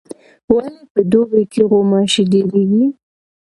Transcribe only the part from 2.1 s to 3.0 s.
ډیریږي؟